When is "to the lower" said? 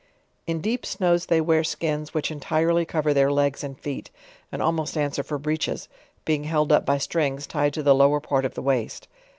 7.75-8.19